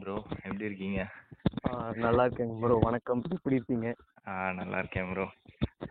[0.00, 0.14] Bro
[0.44, 1.00] எப்படி இருக்கீங்க?
[2.04, 3.22] நல்லா இருக்கேங்க ப்ரோ வணக்கம்.
[3.36, 3.88] எப்படி இருக்கீங்க?
[4.30, 5.26] ஆ நல்லா இருக்கேன் ப்ரோ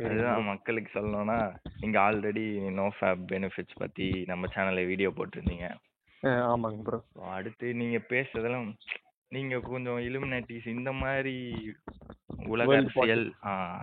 [0.08, 1.38] அதுதான் மக்களுக்கு சொல்லணும்னா
[1.82, 2.46] நீங்கள் ஆல்ரெடி
[2.80, 5.68] நோ ஃபேப் பெனிஃபிட்ஸ் பற்றி நம்ம சேனலில் வீடியோ போட்டிருந்தீங்க.
[6.52, 7.00] ஆமாங்க ப்ரோ
[7.38, 8.68] அடுத்து நீங்கள் பேசுறதெல்லாம்
[9.32, 11.36] நீங்கள் கொஞ்சம் இலுமினாட்டிஸ் இந்த மாதிரி
[12.54, 13.26] உலக அரசியல்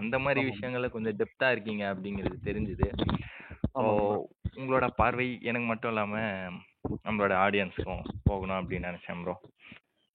[0.00, 0.40] அந்த மாதிரி.
[0.50, 2.88] விஷயங்கள்ல கொஞ்சம் டெப்த்தாக இருக்கீங்க அப்படிங்கிறது தெரிஞ்சுது.
[4.61, 6.56] உங்களோட பார்வை எனக்கு மட்டும் இல்லாமல்
[7.06, 9.34] நம்மளோட ஆடியன்ஸுக்கும் போகணும் அப்படின்னு நினச்சேன் ப்ரோ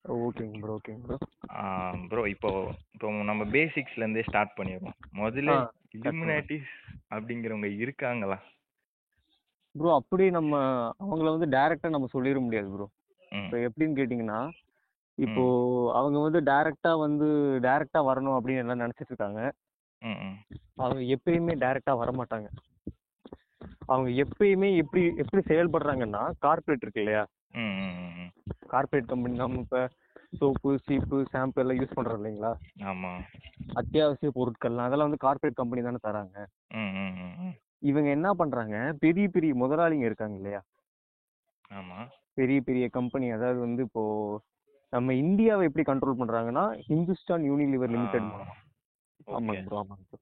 [0.05, 1.17] ஓகேங்க ப்ரோ ஓகேங்க ப்ரோ
[2.09, 2.49] ப்ரோ இப்போ
[2.95, 6.71] இப்போ நம்ம பேசிக்ஸ்ல இருந்தே ஸ்டார்ட் பண்ணிடுவோம் முதல்ல ஆ, இலுமினாட்டிஸ்
[7.11, 8.37] அப்படிங்கிறவங்க இருக்காங்களா?
[9.75, 10.53] ப்ரோ அப்படி நம்ம
[10.99, 12.87] அவங்கள வந்து டைரக்டா நம்ம சொல்லிட முடியாது ப்ரோ
[13.31, 13.41] ம்.
[13.41, 14.39] இப்போ எப்படின்னு கேட்டிங்கன்னா
[15.17, 15.43] இப்போ
[15.91, 17.27] அவங்க வந்து டைரக்டா வந்து
[17.61, 19.41] டைரக்டா வரணும் அப்படின்னு எல்லாம் நினைச்சிட்டு இருக்காங்க.
[20.01, 20.37] ம் ம்.
[20.77, 22.47] அவங்க எப்பயுமே டைரக்டா வர மாட்டாங்க
[23.85, 27.23] அவங்க எப்பயுமே எப்படி எப்படி செயல்படுறாங்கன்னா கார்ப்பரேட் இருக்கு இல்லையா.
[28.67, 29.81] கார்ப்பரேட் கம்பெனி நம்ம இப்போ
[30.39, 32.51] சோப்பு சீப்பு ஷாம்பு எல்லாம் யூஸ் பண்றோம் இல்லைங்களா?
[32.85, 33.11] ஆமா.
[33.75, 36.37] அத்தியாவசிய பொருட்கள்லாம் அதெல்லாம் வந்து கார்ப்பரேட் கம்பெனி தானே தராங்க.
[37.81, 40.61] இவங்க என்ன பண்றாங்க பெரிய பெரிய முதலாளிங்க இருக்காங்க இல்லையா?
[41.71, 41.99] ஆமா.
[42.33, 44.03] பெரிய பெரிய கம்பெனி அதாவது வந்து இப்போ
[44.93, 48.55] நம்ம இந்தியாவை எப்படி கண்ட்ரோல் பண்றாங்கன்னா ஹிந்துஸ்தான் யூனிலிவர் லிமிடெட் மூலமா.
[49.27, 50.19] ஆமாங்க ப்ரோ ஆமாங்க ப்ரோ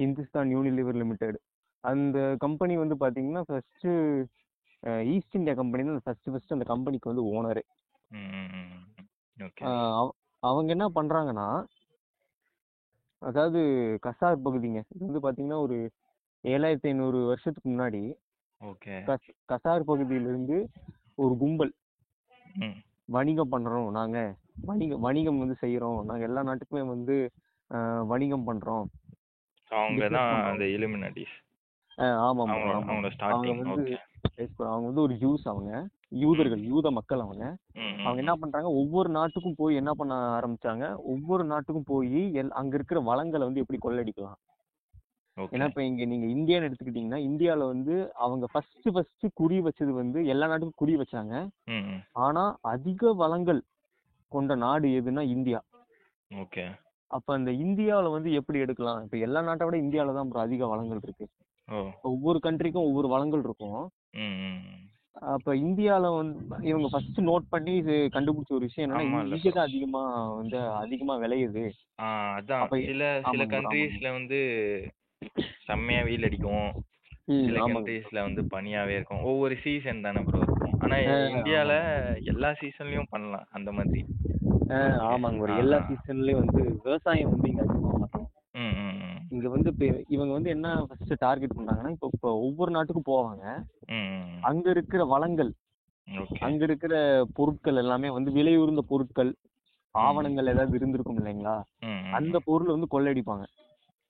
[0.00, 1.38] ஹிந்துஸ்தான் யூனிலிவர் லிமிடெட்
[1.86, 3.86] அந்த கம்பெனி வந்து பாத்தீங்கன்னா ஃபர்ஸ்ட்
[5.10, 7.62] ஈஸ்ட் இந்தியா கம்பெனி தான் ஃபர்ஸ்ட் ஃபர்ஸ்ட் அந்த கம்பெனிக்கு வந்து ஓனரு
[10.42, 11.46] அவங்க என்ன பண்றாங்கன்னா
[13.22, 13.60] அதாவது
[14.02, 15.76] கசார் பகுதிங்க இது வந்து பாத்தீங்கன்னா ஒரு
[16.44, 18.02] ஏழாயிரத்தி ஐநூறு வருஷத்துக்கு முன்னாடி
[18.60, 18.94] ஓகே.
[19.48, 20.56] கசார் பகுதியிலிருந்து
[21.18, 21.72] ஒரு கும்பல்
[23.08, 24.18] வணிகம் பண்றோம் நாங்க.
[24.64, 27.16] வணிகம் வணிகம் வந்து செய்யறோம் நாங்க எல்லா நாட்டுக்குமே வந்து
[28.08, 28.86] வணிகம் பண்றோம்.
[29.70, 30.32] அவங்க தான்.
[30.50, 31.36] அந்த இலுமினாட்டிஸ்
[31.98, 32.50] ஆமாம்
[33.26, 33.84] அவங்க வந்து
[34.66, 35.72] அவங்க வந்து ஒரு ஜூஸ் அவங்க
[36.22, 37.44] யூதர்கள் யூத மக்கள் அவங்க.
[38.04, 38.68] அவங்க என்ன பண்றாங்க?
[38.80, 40.84] ஒவ்வொரு நாட்டுக்கும் போய் என்ன பண்ண ஆரம்பிச்சாங்க?
[41.12, 42.20] ஒவ்வொரு நாட்டுக்கும் போய்
[42.60, 44.38] அங்க இருக்கிற வளங்களை வந்து எப்படி கொள்ளடிக்கலாம்?
[45.52, 50.46] ஏன்னா இப்ப இங்க நீங்க இந்தியான்னு எடுத்துக்கிட்டீங்கன்னா இந்தியால வந்து அவங்க ஃபர்ஸ்ட் ஃபர்ஸ்ட் குறி வச்சது வந்து எல்லா
[50.46, 51.34] நாட்டுக்கும் குறி வச்சாங்க.
[52.26, 53.60] ஆனா அதிக வளங்கள்
[54.32, 55.60] கொண்ட நாடு எதுன்னா இந்தியா.
[56.30, 56.64] ஓகே
[57.10, 59.02] அப்ப அந்த இந்தியாவுல வந்து எப்படி எடுக்கலாம்?
[59.04, 61.26] இப்ப எல்லா நாட்டை விட இந்தியால தான் அதிக வளங்கள் இருக்கு.
[62.02, 63.78] ஒவ்வொரு கண்ட்ரிக்கும் ஒவ்வொரு வளங்கள் இருக்கும்.
[65.28, 69.04] அப்ப இந்தியால வந்து இவங்க ஃபர்ஸ்ட் நோட் பண்ணி இது கண்டுபிடிச்ச ஒரு விஷயம் என்னன்னா
[69.36, 70.02] இங்க தான் அதிகமா
[70.34, 71.64] வந்து அதிகமா விளையுது.
[72.06, 72.64] அதான்.
[72.82, 74.40] சில சில கண்ட்ரீஸ்ல வந்து
[75.66, 76.68] செம்மையா வெயில் அடிக்கும்.
[77.40, 79.22] சில கண்ட்ரீஸ்ல வந்து பனியாவே இருக்கும்.
[79.22, 80.76] ஒவ்வொரு சீசன் தானே ப்ரோ இருக்கும்.
[80.80, 80.96] ஆனா
[81.30, 81.72] இந்தியால
[82.24, 84.02] எல்லா சீசன்லயும் பண்ணலாம் அந்த மாதிரி.
[85.08, 85.78] ஆமாங்க ஆ, எல்லா.
[85.88, 87.92] சீசன்லயும் வந்து விவசாயம் வந்து இங்க அதிகமா
[89.30, 93.44] இங்க வந்து இப்ப இவங்க வந்து என்ன ஃபர்ஸ்ட் டார்கெட் பண்றாங்கன்னா இப்போ இப்போ ஒவ்வொரு நாட்டுக்கும் போவாங்க.
[94.42, 95.50] அங்க இருக்கிற வளங்கள்
[96.40, 96.94] அங்க இருக்கிற
[97.34, 99.30] பொருட்கள் எல்லாமே வந்து விலையுயர்ந்த பொருட்கள்
[99.94, 101.56] ஆவணங்கள் ஏதாவது இருந்திருக்கும் இல்லைங்களா?
[102.12, 103.44] அந்த பொருள் வந்து கொள்ளையடிப்பாங்க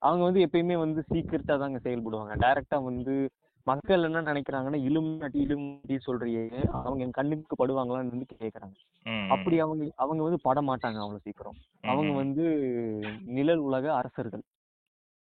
[0.03, 2.33] அவங்க வந்து எப்பயுமே வந்து சீக்கிரட்டா தாங்க செயல்படுவாங்க.
[2.43, 3.15] டைரக்டா வந்து
[3.66, 6.43] மக்கள் என்ன நினைக்கிறாங்கன்னா இலுமினாட்டி இலுமினாட்டி சொல்றியே
[6.78, 8.77] அவங்க என் கண்ணுக்கு படுவாங்களான்னு வந்து கேக்குறாங்க.
[9.31, 12.12] அப்படி அவங்க அவங்க வந்து பட மாட்டாங்க அவ்வளவு சீக்கிரம் அவங்க.
[12.21, 12.44] வந்து
[13.37, 14.44] நிழல் உலக அரசர்கள்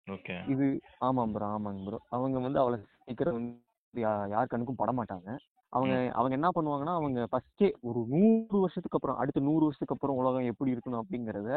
[0.07, 0.65] ஓகே இது
[0.99, 4.03] ஆமாம் ப்ரோ ஆமாங்க ப்ரோ அவங்க வந்து அவ்வளவு சீக்கிரம் வந்து
[4.33, 5.29] யார் கண்ணுக்கும் பட மாட்டாங்க
[5.73, 10.49] அவங்க அவங்க என்ன பண்ணுவாங்கன்னா அவங்க ஃபர்ஸ்டே ஒரு நூறு வருஷத்துக்கு அப்புறம் அடுத்த நூறு வருஷத்துக்கு அப்புறம் உலகம்
[10.51, 11.51] எப்படி இருக்கணும் அப்படிங்கறத.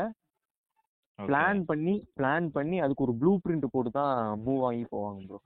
[1.19, 4.15] பிளான் பண்ணி பிளான் பண்ணி அதுக்கு ஒரு ப்ளூ பிரிண்ட் போட்டு தான்
[4.45, 5.39] மூவ் ஆகி போவாங்க ப்ரோ.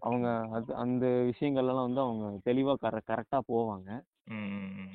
[0.00, 3.88] அவங்க அது அந்த விஷயங்கள்லாம் வந்து அவங்க தெளிவா கர கரெக்டா போவாங்க.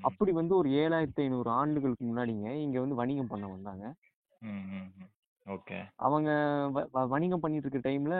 [0.02, 3.86] அப்படி வந்து ஒரு ஏழாயிரத்தி ஐநூறு ஆண்டுகளுக்கு முன்னாடிங்க இங்க வந்து வணிகம் பண்ண வந்தாங்க.
[5.47, 6.30] ஓகே அவங்க
[7.07, 8.16] வணிகம் பண்ணிட்டு இருக்க டைம்ல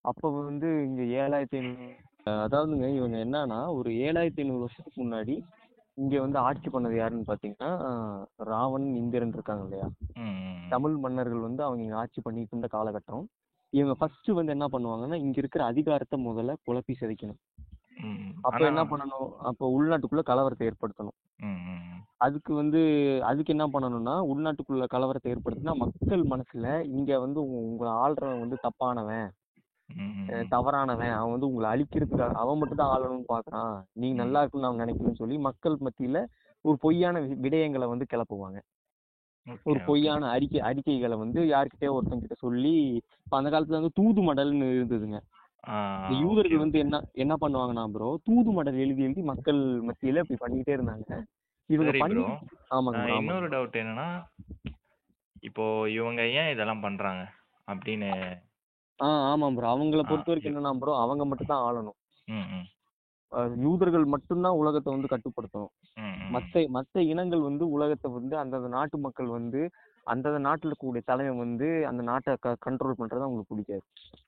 [0.00, 1.86] அப்ப வந்து இங்க ஏழாயிரத்தி ஐநூறு
[2.26, 5.34] அதாவதுங்க இவங்க என்னன்னா ஒரு ஏழாயிரத்தி ஐநூறு வருஷத்துக்கு முன்னாடி
[5.98, 7.70] இங்க வந்து ஆட்சி பண்ணது யாருன்னு பாத்தீங்கன்னா
[8.44, 9.88] ராவணன் இந்திரன் இருக்காங்க இல்லையா.
[10.70, 13.24] தமிழ் மன்னர்கள் வந்து அவங்க இங்க ஆட்சி பண்ணிட்டு இருந்த காலகட்டம்
[13.70, 17.36] இவங்க ஃபர்ஸ்ட் வந்து என்ன பண்ணுவாங்கன்னா இங்க இருக்கிற அதிகாரத்தை முதல்ல குழப்பி சிதைக்கணும்.
[18.42, 19.30] அப்ப என்ன பண்ணணும்?
[19.38, 21.42] அப்ப உள்நாட்டுக்குள்ள கலவரத்தை ஏற்படுத்தணும்.
[22.16, 22.80] அதுக்கு வந்து
[23.24, 29.30] அதுக்கு என்ன பண்ணணும்னா உள்நாட்டுக்குள்ள கலவரத்தை ஏற்படுத்தினா மக்கள் மனசுல இங்க வந்து உங்க- உங்களை ஆள்றவன் வந்து தப்பானவன்.
[30.48, 31.10] தவறானவன்.
[31.10, 33.82] அவன் வந்து உங்களை அழிக்கிறதுக்காக அவன் மட்டும் தான் ஆளணும்னு பாக்குறான்.
[33.92, 36.26] நீங்க நல்லா இருக்குன்னு அவன் நினைக்கணும்னு சொல்லி மக்கள் மத்தியில
[36.60, 38.60] ஒரு பொய்யான விடயங்களை வந்து கிளப்புவாங்க.
[39.46, 39.78] ஒரு.
[39.86, 42.72] பொய்யான அறிக்கை அறிக்கைகளை வந்து யார்கிட்டயோ ஒருத்தங்க கிட்ட சொல்லி
[43.20, 45.18] இப்ப அந்த காலத்துல வந்து தூது மடல்னு இருந்ததுங்க.
[46.22, 51.18] யூதர்கள் வந்து என்ன என்ன பண்ணுவாங்கன்னா ப்ரோ தூது மடல் எழுதி எழுதி மக்கள் மத்தியில இப்படி பண்ணிட்டே இருந்தாங்க.
[51.70, 52.28] இவங்க பண்ணி bro.
[52.70, 53.20] ஆமாங்க ஆ, bro, ஆமாங்க.
[53.20, 54.08] இன்னொரு டவுட் என்னன்னா
[55.42, 57.22] இப்போ இவங்க ஏன் இதெல்லாம் பண்றாங்க?
[57.68, 58.08] அப்படின்னு
[58.98, 61.98] ஆ ஆமாம் ப்ரோ அவங்கள பொறுத்த வரைக்கும் என்னன்னா ப்ரோ அவங்க மட்டும் தான் ஆளணும்
[63.64, 65.72] யூதர்கள் மட்டும்தான் உலகத்தை வந்து கட்டுப்படுத்தணும்.
[66.34, 69.60] மத்த மத்த இனங்கள் வந்து உலகத்தை வந்து அந்தந்த நாட்டு மக்கள் வந்து
[70.06, 73.84] அந்தந்த நாட்டுல இருக்கக்கூடிய தலைவன் வந்து அந்த நாட்டை க கண்ட்ரோல் பண்றது அவங்களுக்கு பிடிக்காது.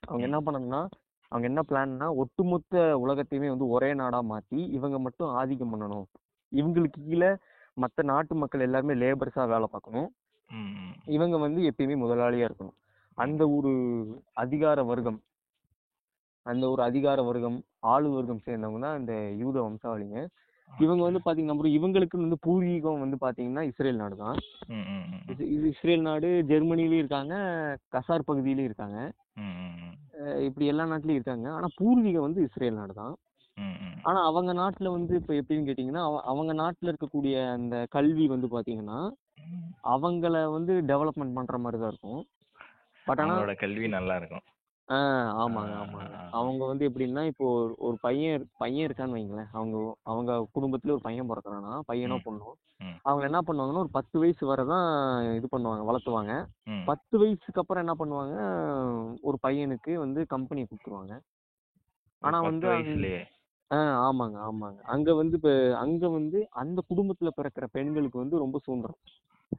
[0.07, 0.81] அவங்க என்ன பண்ணணும்னா
[1.31, 6.05] அவங்க என்ன பிளான்னா ஒட்டுமொத்த உலகத்தையுமே வந்து ஒரே நாடா மாத்தி இவங்க மட்டும் ஆதிக்கம் பண்ணணும்.
[6.51, 7.31] இவங்களுக்கு கீழே
[7.77, 10.09] மத்த நாட்டு மக்கள் எல்லாருமே லேபர்ஸா வேலை பார்க்கணும்.
[11.15, 12.77] இவங்க வந்து எப்பயுமே முதலாளியா இருக்கணும்.
[13.17, 13.71] அந்த ஒரு
[14.43, 15.19] அதிகார வர்க்கம்
[16.45, 17.57] அந்த ஒரு அதிகார வர்க்கம்
[17.93, 20.19] ஆளு வர்க்கம் சேர்ந்தவங்க தான் இந்த யூத வம்சாவளிங்க.
[20.79, 24.37] இவங்க வந்து பாத்தீங்கன்னா இவங்களுக்கு வந்து பூர்வீகம் வந்து பாத்தீங்கன்னா இஸ்ரேல் நாடு தான்.
[25.27, 27.33] இது இஸ்ரேல் நாடு ஜெர்மனிலயும் இருக்காங்க
[27.91, 29.11] கசார் பகுதியிலயும் இருக்காங்க.
[30.41, 31.51] இப்படி எல்லா நாட்டிலயும் இருக்காங்க.
[31.51, 33.15] ஆனா பூர்வீகம் வந்து இஸ்ரேல் நாடு தான்.
[34.01, 38.99] ஆனா அவங்க நாட்டுல வந்து இப்ப எப்படின்னு கேட்டீங்கன்னா அவ- அவங்க நாட்டுல இருக்கக்கூடிய அந்த கல்வி வந்து பாத்தீங்கன்னா.
[39.83, 42.25] அவங்கள வந்து டெவலப்மெண்ட் பண்ற மாதிரி தான் இருக்கும்.
[43.05, 44.41] பட் ஆனா கல்வி நல்லா இருக்கும்.
[44.89, 46.23] ஆஹ் ஆமாங்க ஆ, ஆமாங்க ஆ.
[46.37, 49.75] அவங்க வந்து எப்படின்னா இப்போ ஒரு- ஒரு பையன் பையன் இருக்கான்னு வைங்களேன் அவங்க
[50.05, 52.23] அவங்க குடும்பத்துல ஒரு பையன் பிறக்கிறானா பையனோ ம்.
[52.25, 52.49] பொண்ணோ
[52.81, 52.97] ம்.
[53.05, 54.87] அவங்க என்ன பண்ணுவாங்கன்னா ஒரு பத்து வயசு வரை தான்
[55.37, 56.33] இது பண்ணுவாங்க வளர்த்துவாங்க
[56.69, 56.83] ம்.
[56.85, 58.35] பத்து வயசுக்கு அப்புறம் என்ன பண்ணுவாங்க
[59.23, 61.15] ஒரு பையனுக்கு வந்து கம்பெனி கொடுத்துருவாங்க
[62.21, 63.21] ஆனா வந்து வயசுலயே
[63.71, 68.99] ஆஹ் ஆமாங்க ஆமாங்க அங்க வந்து இப்ப அங்க வந்து அந்த குடும்பத்துல பிறக்கிற பெண்களுக்கு வந்து ரொம்ப சுதந்திரம்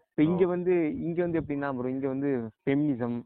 [0.02, 0.50] இப்ப இங்க ஓ.
[0.50, 0.74] வந்து
[1.04, 2.30] இங்க வந்து எப்படின்னா bro, இங்க வந்து
[2.60, 3.16] ஃபெமினிசம்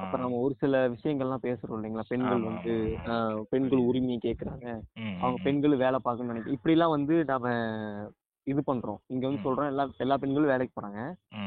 [0.00, 2.04] அப்புறம் நம்ம ஒரு சில விஷயங்கள்லாம் பேசுறோம் இல்லைங்களா?
[2.08, 2.74] பெண்கள் வந்து.
[3.06, 4.66] ஆஹ், பெண்கள் உரிமையை கேக்குறாங்க.
[5.20, 7.46] அவங்க பெண்கள் வேலை பார்க்கணும்னு நினைக்கிறேன் இப்படிலாம் வந்து நாம
[8.46, 8.98] இது பண்றோம்.
[9.06, 9.42] இங்க வந்து.
[9.44, 11.00] சொல்றோம் எல்லா எல்லா பெண்களும் வேலைக்கு போறாங்க.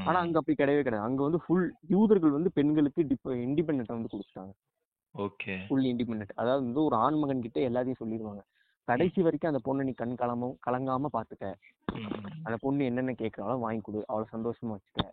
[0.05, 1.07] ஆனா அங்க அப்படி கிடையவே கிடையாது.
[1.07, 3.01] அங்க வந்து ஃபுல் யூதர்கள் வந்து பெண்களுக்கு
[3.45, 4.53] இண்டிபெண்ட் வந்து கொடுத்துட்டாங்க.
[5.15, 5.53] ஓகே.
[5.67, 8.41] ஃபுல் இண்டிபெண்ட் அதாவது வந்து ஒரு ஆண் மகன் கிட்ட எல்லாத்தையும் சொல்லிடுவாங்க
[8.89, 11.45] கடைசி வரைக்கும் அந்த பொண்ணை நீ கண் கலம கலங்காம பாத்துக்க.
[12.45, 13.99] அந்த பொண்ணு என்னென்ன கேட்கறாளோ வாங்கி கொடு.
[14.11, 15.03] அவளை சந்தோஷமா வச்சுக்க.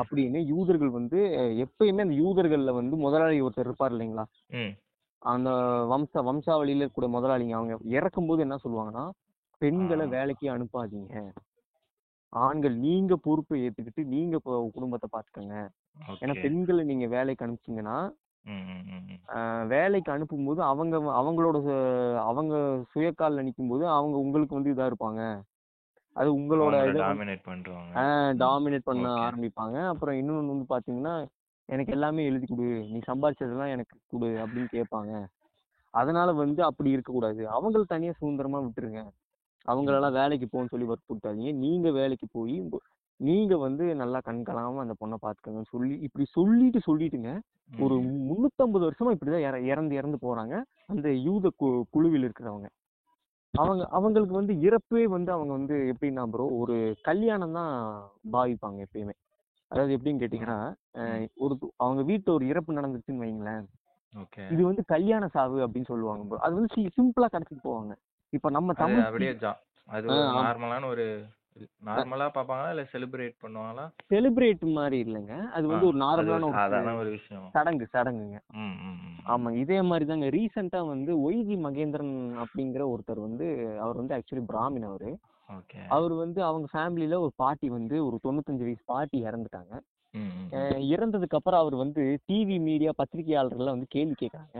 [0.00, 1.18] அப்படின்னு யூதர்கள் வந்து
[1.64, 4.24] எப்பயுமே அந்த யூதர்கள்ல வந்து முதலாளி ஒருத்தர் இருப்பார் இல்லைங்களா.
[5.22, 5.50] அந்த
[5.92, 7.56] வம்ச வம்சாவளியில இருக்கக்கூடிய முதலாளிங்க.
[7.58, 9.04] அவங்க இறக்கும்போது என்ன சொல்லுவாங்கன்னா
[9.62, 10.06] பெண்களை.
[10.16, 11.14] வேலைக்கு அனுப்பாதீங்க.
[12.32, 14.36] ஆண்கள் நீங்க பொறுப்பை ஏத்துக்கிட்டு நீங்க
[14.76, 15.56] குடும்பத்தை பாத்துக்கங்க.
[16.22, 17.98] ஏன்னா பெண்களை நீங்க வேலைக்கு அனுப்பிச்சீங்கன்னா
[19.72, 21.58] வேலைக்கு அனுப்பும்போது அவங்க அவங்களோட
[22.22, 22.54] அவங்க
[22.92, 25.20] சுயக்காலில் நிக்கும்போது அவங்க உங்களுக்கு வந்து இதா இருப்பாங்க.
[26.16, 27.92] அது உங்களோட டாமினேட் பண்றவங்க.
[28.42, 29.06] டாமினேட் பண்ண.
[29.26, 29.76] ஆரம்பிப்பாங்க.
[29.92, 31.14] அப்புறம் இன்னொன்னு வந்து பாத்தீங்கன்னா
[31.68, 35.12] எனக்கு எல்லாமே எழுதி கொடு நீ சம்பாதிச்சதெல்லாம் எனக்கு கொடு அப்படின்னு கேட்பாங்க
[35.94, 37.42] அதனால வந்து அப்படி இருக்கக்கூடாது.
[37.54, 39.00] அவங்கள தனியா சுதந்திரமா விட்டுருங்க.
[39.68, 41.52] அவங்களெல்லாம் வேலைக்கு போன்னு சொல்லி வற்புறுத்தாதீங்க.
[41.64, 42.56] நீங்க வேலைக்கு போய்
[43.22, 47.38] நீங்க வந்து நல்லா கண்கலாம அந்த பொண்ணை பாத்துக்கங்கன்னு சொல்லி இப்படி சொல்லிட்டு சொல்லிட்டுங்க
[47.78, 47.94] ஒரு.
[48.00, 50.62] முன்னூத்தம்பது வருஷமா இப்படிதான் இற- இறந்து இறந்து போறாங்க.
[50.86, 52.66] அந்த யூத கு- குழுவில் இருக்கிறவங்க.
[53.50, 58.02] அவங்க அவங்களுக்கு வந்து இறப்பே வந்து அவங்க வந்து எப்படின்னா ப்ரோ ஒரு கல்யாணம் தான்
[58.32, 59.12] பாவிப்பாங்க எப்பயுமே.
[59.66, 60.74] அதாவது எப்படின்னு கேட்டீங்கன்னா
[61.34, 63.64] ஒரு அவங்க வீட்டுல ஒரு இறப்பு நடந்துச்சுன்னு வைங்களேன்
[64.52, 66.38] இது வந்து கல்யாண சாவு அப்படின்னு சொல்லுவாங்க bro.
[66.38, 67.96] அது வந்து சிம்பிளா கடத்திட்டு போவாங்க.
[68.28, 69.30] இப்ப நம்ம தமிழ் அப்படியே
[69.86, 70.08] அது.
[70.10, 71.24] நார்மலான ஒரு
[71.86, 72.68] நார்மலா பாப்பாங்களா?
[72.70, 73.84] இல்ல செலிப்ரேட் பண்ணுவாங்களா?
[74.10, 75.34] செலிப்ரேட் மாதிரி இல்லைங்க.
[75.50, 76.48] அது வந்து ஒரு நார்மலான
[76.96, 77.48] ஒரு விஷயம்?
[77.56, 78.38] சடங்கு சடங்குங்க.
[79.32, 82.14] ஆமா இதே மாதிரி தாங்க ரீசெண்டா வந்து ஒய்ஜி மகேந்திரன்
[82.44, 83.46] அப்படிங்கிற ஒருத்தர் வந்து
[83.80, 85.10] அவர் வந்து ஆக்சுவலி பிராமின் அவரு.
[85.88, 89.74] அவர் வந்து அவங்க ஃபேமிலியில ஒரு பாட்டி வந்து ஒரு தொண்ணூத்தஞ்சு வயசு பாட்டி இறந்துட்டாங்க.
[90.94, 94.58] இறந்ததுக்கு அப்புறம் அவர் வந்து டிவி மீடியா பத்திரிகையாளர்கள்லாம் வந்து கேள்வி கேட்கறாங்க.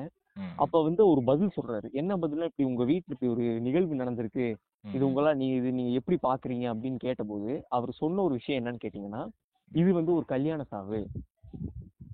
[0.56, 1.88] அப்ப வந்து ஒரு பதில் சொல்றாரு.
[1.92, 4.46] என்ன பதில்னா இப்படி உங்க வீட்டுல இப்படி ஒரு நிகழ்வு நடந்திருக்கு.
[4.84, 6.64] இது உங்களா நீ இது நீங்க எப்படி பாக்குறீங்க?
[6.74, 9.22] அப்படின்னு கேட்டபோது அவர் சொன்ன ஒரு விஷயம் என்னன்னு கேட்டீங்கன்னா
[9.70, 11.00] இது வந்து ஒரு கல்யாண சாவு.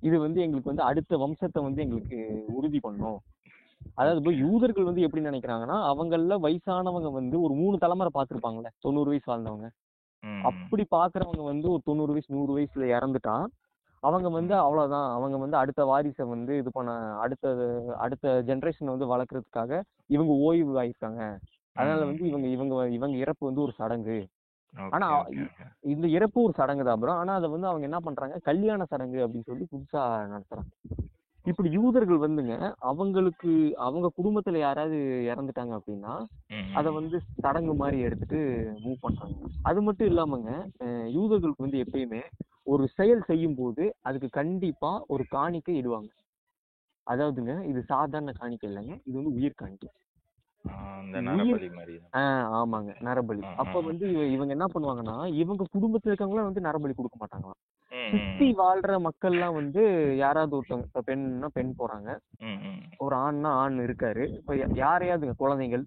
[0.01, 3.19] இது வந்து எங்களுக்கு வந்து அடுத்த வம்சத்தை வந்து எங்களுக்கு உறுதி பண்ணும்.
[3.95, 9.27] அதாவது இப்போ யூதர்கள் வந்து எப்படி நினைக்கிறாங்கன்னா அவங்கள வயசானவங்க வந்து ஒரு மூணு தலைமுறை பார்த்திருப்பாங்கல்ல தொண்ணூறு வயசு
[9.31, 9.67] வாழ்ந்தவங்க.
[10.43, 13.35] அப்படி பாக்குறவங்க வந்து ஒரு தொண்ணூறு வயசு நூறு வயசுல இறந்துட்டா
[13.99, 17.53] அவங்க வந்து அவ்வளவுதான் அவங்க வந்து அடுத்த வாரிசை வந்து இது பண்ண அடுத்த
[17.97, 21.37] அடுத்த ஜெனரேஷன் வந்து வளர்க்கறதுக்காக இவங்க ஓய்வு ஆயிருக்காங்க
[21.71, 24.27] அதனால வந்து இவங்க இவங்க இவங்க இறப்பு வந்து ஒரு சடங்கு.
[24.89, 25.07] ஆனா.
[25.79, 27.09] இந்த இறப்பு ஒரு சடங்கு தான் bro.
[27.09, 28.37] ஆனா அதை வந்து அவங்க என்ன பண்றாங்க?
[28.43, 30.71] கல்யாண சடங்கு அப்படின்னு சொல்லி புதுசா நடத்துறாங்க.
[31.43, 34.95] இப்படி யூதர்கள் வந்துங்க அவங்களுக்கு அவங்க குடும்பத்துல யாராவது
[35.35, 36.25] இறந்துட்டாங்க அப்படின்னா.
[36.73, 39.35] அதை வந்து சடங்கு மாதிரி எடுத்துட்டு மூவ் பண்றாங்க.
[39.61, 42.21] அது மட்டும் இல்லாமங்க யூதர்களுக்கு வந்து எப்பயுமே
[42.63, 46.09] ஒரு செயல் செய்யும் போது அதுக்கு கண்டிப்பா ஒரு காணிக்கை இடுவாங்க.
[47.09, 49.89] அதாவதுங்க இது சாதாரண காணிக்கை இல்லைங்க இது வந்து உயிர் காணிக்கை.
[52.51, 53.41] ஆமாங்க நரபலி.
[53.41, 53.81] அப்ப.
[53.81, 57.78] வந்து இவ- இவங்க என்ன பண்ணுவாங்கன்னா இவங்க குடும்பத்துல இருக்கவங்களாம் வந்து நரபலி கொடுக்க மாட்டாங்களாம்.
[57.91, 59.81] சுத்தி வாழ்ற மக்கள்லாம் வந்து
[60.15, 62.09] யாராவது ஒருத்தவங்க இப்ப பெண்னா பெண் போறாங்க.
[62.97, 64.27] ஒரு ஆண்னா ஆண் இருக்காரு.
[64.33, 65.85] இப்ப யா- யாரையாவதுங்க குழந்தைகள்.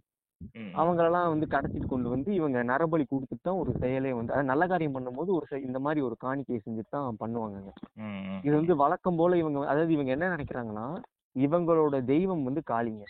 [0.75, 4.94] அவங்களெல்லாம் வந்து கடத்திட்டு கொண்டு வந்து இவங்க நரபலி கொடுத்துட்டு தான் ஒரு செயலே வந்து அதாவது நல்ல காரியம்
[4.94, 7.18] பண்ணும்போது ஒரு இந்த மாதிரி ஒரு காணிக்கையை செஞ்சுட்டு தான்
[7.97, 8.40] ம்.
[8.42, 10.87] இது வந்து வழக்கம் போல இவங்க அதாவது இவங்க என்ன நினைக்கிறாங்கன்னா
[11.37, 13.04] இவங்களோட தெய்வம் வந்து காளிங்க.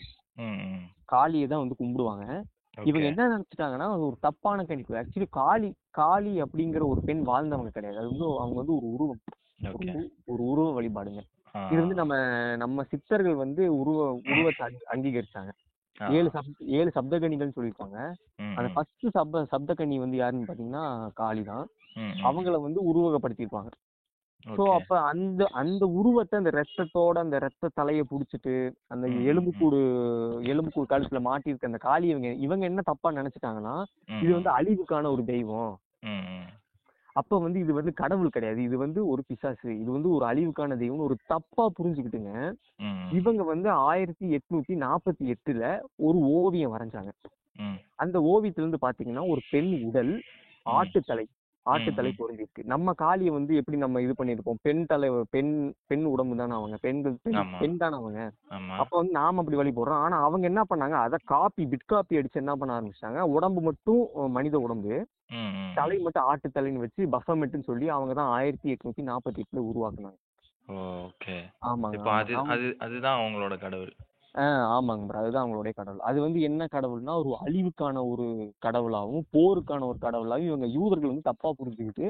[1.05, 2.25] காளியை தான் வந்து கும்பிடுவாங்க.
[2.81, 4.95] இவங்க என்ன நினைச்சிட்டாங்கன்னா அது ஒரு தப்பான கணிப்பு.
[4.95, 7.99] ஆக்சுவலி காளி காளி அப்படிங்கிற ஒரு பெண் வாழ்ந்தவங்க கிடையாது.
[7.99, 9.19] அது வந்து அவங்க வந்து ஒரு உருவம்.
[10.25, 11.21] ஒரு உருவ வழிபாடுங்க.
[11.71, 12.15] இது வந்து நம்ம
[12.55, 15.51] நம்ம சித்தர்கள் வந்து உருவ உருவத்தை அங்கீ- அங்கீகரிச்சாங்க.
[16.13, 18.13] ஏழு சப் ஏழு சப்தகணிகள் சொல்லியிருப்பாங்க.
[18.55, 21.67] அந்த ஃபர்ஸ்ட் சப்த சப்தகனி வந்து யாருன்னு பாத்தீங்கன்னா காளி தான்.
[22.23, 23.67] அவங்கள வந்து உருவகப்படுத்தியிருப்பாங்க.
[24.45, 28.55] ஓகே அப்ப அந்த அந்த உருவத்தை அந்த ரத்தத்தோட அந்த ரத்த தலையை புடிச்சிட்டு
[28.87, 29.79] அந்த எலும்புக்கூடு
[30.43, 33.75] எலும்புக்கூடு கழுத்துல மாட்டியிருக்க அந்த காளி இவங்க இவங்க என்ன தப்பா நினைச்சிட்டாங்கன்னா
[34.21, 35.73] இது வந்து அழிவுக்கான ஒரு தெய்வம்.
[37.15, 38.63] அப்ப வந்து இது வந்து கடவுள் கிடையாது.
[38.63, 39.79] இது வந்து ஒரு பிசாசு.
[39.79, 42.31] இது வந்து ஒரு அழிவுக்கான தெய்வம்னு ஒரு தப்பா புரிஞ்சுக்கிட்டுங்க.
[43.11, 47.11] இவங்க வந்து ஆயிரத்தி எட்நூத்தி நாற்பத்தி எட்டுல ஒரு ஓவியம் வரைஞ்சாங்க.
[47.95, 50.13] அந்த ஓவியத்துல இருந்து பாத்தீங்கன்னா ஒரு பெண் உடல்
[50.65, 51.25] ஆட்டுத்தலை.
[51.65, 52.17] ஆட்டுத்தலை ம்.
[52.19, 55.51] பொருந்திருக்கு நம்ம காளியை வந்து எப்படி நம்ம இது பண்ணிருப்போம் பெண் தலை பெண்
[55.87, 56.77] பெண் உடம்பு தானே அவங்க.
[56.81, 57.15] பெண்கள்
[57.59, 58.31] பெண் தானே அவங்க.
[58.77, 60.01] அப்ப வந்து நாம அப்படி வழி போடுறோம்.
[60.05, 60.97] ஆனா அவங்க என்ன பண்ணாங்க?
[61.05, 63.21] அதை காப்பி பிட் காப்பி அடிச்சு என்ன பண்ண ஆரம்பிச்சிட்டாங்க?
[63.35, 64.93] உடம்பு மட்டும் மனித உடம்பு.
[65.75, 70.19] தலை மட்டும் ஆட்டுத்தலைன்னு வச்சு பஃபமெட்டுன்னு சொல்லி அவங்க தான் ஆயிரத்தி எட்நூத்தி நாற்பத்தி எட்டுல உருவாக்குனாங்க.
[70.67, 71.35] ஓகே.
[71.65, 72.03] ஆமாங்க
[72.77, 73.93] அதுதான் அவங்களோட கடவுள்.
[74.35, 74.43] ஆ
[74.75, 75.99] ஆமாங்க ப்ரோ அதுதான் அவங்களுடைய கடவுள்.
[76.01, 78.25] அது வந்து என்ன கடவுள்னா ஒரு அழிவுக்கான ஒரு
[78.65, 82.07] கடவுளாகவும் போருக்கான ஒரு கடவுளாகவும் இவங்க யூதர்கள் வந்து தப்பா புரிஞ்சுக்கிட்டு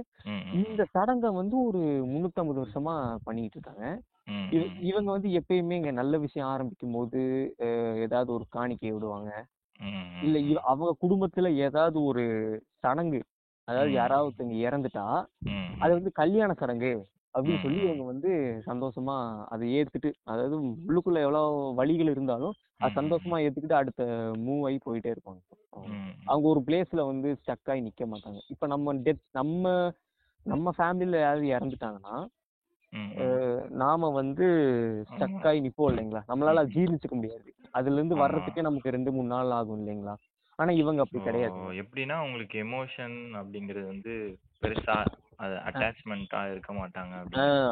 [0.61, 3.85] இந்த சடங்கை வந்து ஒரு முன்னூத்தம்பது வருஷமா பண்ணிட்டு இருக்காங்க.
[4.89, 7.21] இவங்க வந்து எப்பயுமே இங்க நல்ல விஷயம் ஆரம்பிக்கும் போது
[8.05, 9.31] ஏதாவது ஒரு காணிக்கை விடுவாங்க.
[10.21, 10.37] இல்ல
[10.71, 12.23] அவங்க குடும்பத்துல ஏதாவது ஒரு
[12.83, 13.21] சடங்கு
[13.67, 13.91] அதாவது.
[13.99, 14.33] யாராவது
[14.65, 15.05] இறந்துட்டா
[15.81, 16.93] அது வந்து கல்யாண சடங்கு.
[17.35, 17.85] அப்படின்னு சொல்லி ம்.
[17.85, 18.31] இவங்க வந்து
[18.65, 19.15] சந்தோஷமா
[19.47, 24.03] அதை ஏத்துட்டு அதாவது உள்ளுக்குள்ள எவ்வளவு வழிகள் இருந்தாலும் அது சந்தோஷமா ஏத்துக்கிட்டு அடுத்த
[24.43, 25.41] மூவ் ஆகி போயிட்டே இருப்பாங்க.
[26.25, 28.39] அவங்க ஒரு பிளேஸ்ல வந்து ஸ்டக் ஆகி நிக்க மாட்டாங்க.
[28.47, 29.65] இப்ப நம்ம டெத் நம்ம
[30.45, 32.15] நம்ம ஃபேமிலில யாராவது இறந்துட்டாங்கன்னா
[33.81, 34.45] நாம வந்து
[35.09, 36.21] ஸ்டக் ஆகி நிப்போம் இல்லைங்களா?
[36.27, 37.49] நம்மளால ஜீர்ணிச்சுக்க முடியாது.
[37.73, 38.15] அதுல இருந்து.
[38.17, 40.15] வர்றதுக்கே நமக்கு ரெண்டு மூணு நாள் ஆகும் இல்லைங்களா?
[40.59, 41.59] ஆனா இவங்க அப்படி கிடையாது.
[41.83, 44.13] எப்படின்னா உங்களுக்கு எமோஷன் அப்படிங்கிறது வந்து
[44.61, 44.97] பெருசா
[45.35, 47.15] அது அட்டாச்மெண்டா இருக்க மாட்டாங்க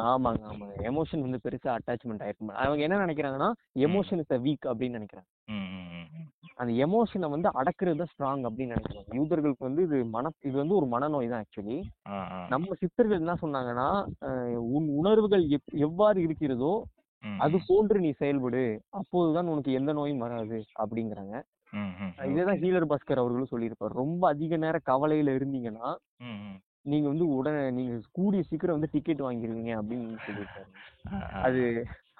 [0.08, 0.74] ஆமாங்க ஆமாங்க.
[0.82, 5.28] எமோஷன் வந்து பெருசா அட்டாச்மெண்ட் ஆயிருக்கும் அவங்க என்ன நினைக்கிறாங்கன்னா எமோஷன் இஸ் வீக் அப்படின்னு நினைக்கிறாங்க.
[5.44, 6.28] ம், ம், ம், ம்.
[6.54, 9.12] அந்த எமோஷனை வந்து அடக்குறது தான் ஸ்ட்ராங் அப்படின்னு நினைக்கிறாங்க.
[9.12, 12.46] யூதர்களுக்கு வந்து இது மன இது வந்து ஒரு மனநோய் தான் ஆக்சுவலி ஆ, ஆ.
[12.48, 13.88] நம்ம சித்தர்கள் என்ன சொன்னாங்கன்னா
[14.20, 16.84] அஹ் உன் உணர்வுகள் எப்- எவ்வாறு இருக்கிறதோ
[17.22, 18.78] ம், அது போன்று நீ செயல்படு.
[18.90, 21.42] அப்போதுதான் உனக்கு எந்த நோயும் வராது அப்படிங்கிறாங்க.
[21.70, 23.92] ம், ம், இதேதான் ஹீலர் பாஸ்கர் அவர்களும் சொல்லியிருப்பாரு.
[23.94, 26.58] ரொம்ப அதிக நேரம் கவலையில இருந்தீங்கன்னா ம், ம்.
[26.84, 30.70] நீங்க வந்து உடனே நீங்க கூடிய சீக்கிரம் வந்து டிக்கெட் வாங்கிருவீங்க அப்படின்னு சொல்லியிருக்காரு.
[31.42, 31.60] அது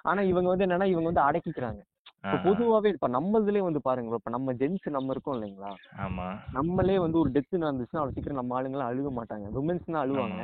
[0.05, 1.81] ஆனா இவங்க வந்து என்னன்னா இவங்க வந்து அடக்கிக்கிறாங்க.
[2.27, 2.33] இப்ப.
[2.45, 5.71] பொதுவாவே இப்ப நம்ம இதுலயே வந்து பாருங்க இப்ப நம்ம ஜென்ஸ் நம்ம இருக்கோம் இல்லைங்களா?
[5.99, 6.27] ஆமா.
[6.57, 9.45] நம்மளே வந்து ஒரு டெத் நடந்துச்சுன்னா அவ்வளவு சீக்கிரம் நம்ம ஆளுங்களாம் அழுக மாட்டாங்க.
[9.55, 10.41] விமன்ஸ்னா ஆமா அழுவாங்க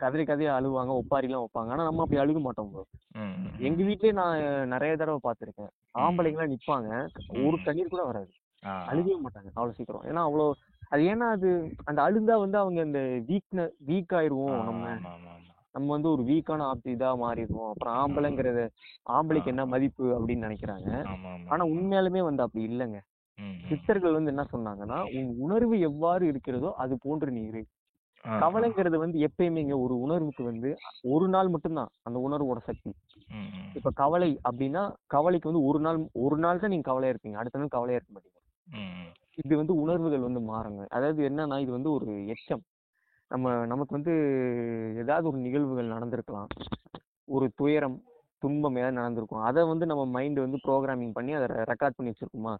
[0.00, 1.70] கதறி கதையா அழுவாங்க ஒப்பாரி எல்லாம் வைப்பாங்க.
[1.70, 2.72] ஆனா நம்ம அப்படி அழுக மாட்டோம்
[3.14, 3.34] ம்,
[3.68, 4.36] எங்க வீட்லயே நான்
[4.68, 5.72] நிறைய தடவை பார்த்திருக்கேன்.
[5.98, 6.88] ஆம்பளைங்க எல்லாம் நிப்பாங்க.
[7.40, 7.64] ஒரு ம்.
[7.66, 8.30] கண்ணீர் கூட வராது.
[8.90, 10.04] அழுகவே மாட்டாங்க அவ்வளவு சீக்கிரம்.
[10.06, 10.46] ஏன்னா அவ்வளோ
[10.92, 11.48] அது ஏன்னா அது
[11.84, 14.84] அந்த அழுந்தா வந்து அவங்க இந்த வீக்ன வீக் ஆயிருவோம் நம்ம.
[15.74, 17.68] நம்ம வந்து ஒரு வீக்கான ஆப்தி இதா மாறிடுவோம்.
[17.70, 18.60] அப்புறம் ஆம்பளைங்கிறத
[19.10, 19.52] ஆம்பளைக்கு.
[19.52, 20.88] என்ன மதிப்பு அப்படின்னு நினைக்கிறாங்க.
[21.52, 22.98] ஆனா உண்மையாலுமே வந்து அப்படி இல்லைங்க.
[23.70, 27.62] சித்தர்கள் வந்து என்ன சொன்னாங்கன்னா உன் உணர்வு எவ்வாறு இருக்கிறதோ அது போன்று நீ இரு.
[28.24, 28.40] ஆ, ஆ.
[28.42, 30.70] கவலைங்கிறது வந்து எப்பயுமேங்க ஒரு உணர்வுக்கு வந்து
[31.08, 32.90] ஒரு நாள் மட்டும்தான் அந்த உணர்வோட சக்தி.
[33.74, 37.34] இப்ப கவலை அப்படின்னா கவலைக்கு வந்து ஒரு நாள் ஒரு நாள் தான் நீங்க கவலையா இருப்பீங்க.
[37.34, 38.38] அடுத்த நாள் கவலையா இருக்க மாட்டீங்க.
[39.38, 40.82] இது வந்து உணர்வுகள் வந்து மாறுங்க.
[40.88, 42.62] அதாவது என்னன்னா இது வந்து ஒரு எச்சம்.
[43.30, 44.14] நம்ம நமக்கு வந்து
[44.96, 46.48] ஏதாவது ஒரு நிகழ்வுகள் நடந்திருக்கலாம்.
[47.28, 47.98] ஒரு துயரம்
[48.42, 49.42] துன்பம் ஏதாவது நடந்திருக்கும்.
[49.42, 52.54] அதை வந்து நம்ம மைண்ட் வந்து ப்ரோக்ராமிங் பண்ணி அதை ரெக்கார்ட் பண்ணி வச்சிருக்குமா?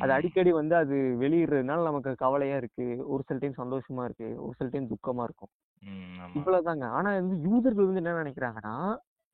[0.00, 0.12] அது.
[0.12, 2.84] அடிக்கடி வந்து அது வெளியிடுறதுனால நமக்கு கவலையா இருக்கு.
[3.06, 4.28] ஒரு சில டைம் சந்தோஷமா இருக்கு.
[4.38, 5.52] ஒரு சில டைம் துக்கமா இருக்கும்.
[6.38, 6.86] இவ்வளவுதாங்க.
[6.90, 8.76] ஆனா வந்து யூதர்கள் வந்து என்ன நினைக்கிறாங்கன்னா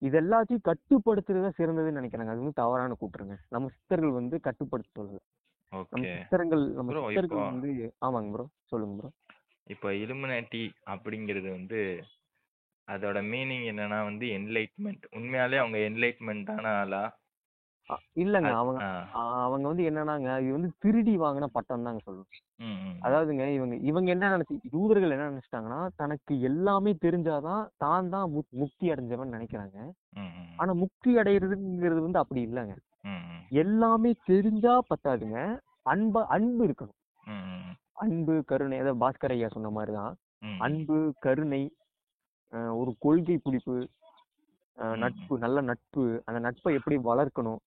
[0.02, 2.32] இது எல்லாத்தையும் கட்டுப்படுத்துறதா சிறந்ததுன்னு நினைக்கிறாங்க.
[2.34, 5.20] அது வந்து தவறான கூட்டுருங்க நம்ம சித்தர்கள் வந்து கட்டுப்படுத்த சொல்லுது
[5.73, 7.71] நம்ம ஓகே சித்தர்கள் நம்ம Bro, சித்தர்கள் இப்போ- வந்து
[8.02, 9.11] ஆமாங்க ப்ரோ சொல்லுங்க ப்ரோ
[9.67, 10.62] இப்போ இலுமினாட்டி
[10.93, 11.81] அப்படிங்கிறது வந்து
[12.88, 17.02] அதோட மீனிங் என்னன்னா வந்து என்லைட்மெண்ட் உண்மையாலே அவங்க என்லைட்மெண்ட்டான ஆளா
[18.17, 18.81] இல்லங்க அது- அவங்க
[19.14, 19.23] ஆ.
[19.45, 22.29] அவங்க வந்து என்னன்னாங்க இது வந்து திருடி வாங்கின பட்டம் தாங்க சொல்லணும்
[22.61, 22.99] ம், ம்.
[23.05, 28.93] அதாவதுங்க இவங்க இவங்க என்ன நினைச்சு யூதர்கள் என்ன நினைச்சிட்டாங்கன்னா தனக்கு எல்லாமே தெரிஞ்சாதான் தான் தான் முக்- முக்தி
[28.93, 29.76] அடைஞ்சவன் நினைக்கிறாங்க
[30.17, 30.49] ம், ம்.
[30.57, 32.76] ஆனா முக்தி அடைகிறதுங்கிறது வந்து அப்படி இல்லைங்க.
[33.62, 35.38] எல்லாமே தெரிஞ்சா பத்தாதுங்க
[35.92, 36.99] அன்ப அன்பு இருக்கணும்.
[38.02, 40.14] அன்பு கருணை அதாவது பாஸ்கர் ஐயா சொன்ன மாதிரிதான்.
[40.59, 41.62] அன்பு கருணை
[42.80, 43.76] ஒரு கொள்கை பிடிப்பு.
[45.02, 47.61] நட்பு நல்ல நட்பு அந்த நட்பை எப்படி வளர்க்கணும்.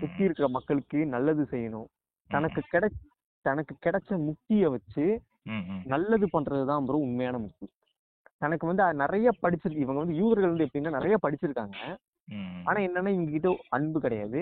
[0.00, 1.88] சுத்தி இருக்கிற மக்களுக்கு நல்லது செய்யணும்
[2.30, 2.88] தனக்கு கிடை
[3.44, 5.04] தனக்கு கிடைச்ச முக்திய வச்சு.
[5.92, 7.66] நல்லது பண்றதுதான் ப்ரோ உண்மையான முக்தி
[8.42, 11.76] தனக்கு வந்து நிறைய படிச்சிருக்கு இவங்க வந்து யூதர்கள் வந்து எப்படின்னா நிறைய படிச்சிருக்காங்க
[12.64, 14.40] ஆனா என்னன்னா இவங்க கிட்ட அன்பு கிடையாது.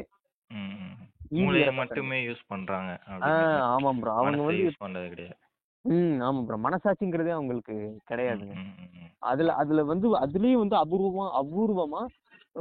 [1.39, 5.37] மூளையை மட்டுமே யூஸ் பண்றாங்க ஆ அப்படின்னு ஆமாம் ப்ரோ அவங்க வந்து யூஸ் பண்றது கிடையாது.
[5.85, 7.75] ம் ஆமாம் ப்ரோ மனசாட்சிங்கிறதே அவங்களுக்கு
[8.11, 8.55] கிடையாதுங்க.
[9.23, 12.03] அதுல அதுல வந்து அதுலயும் வந்து அபூர்வமா அபூர்வமா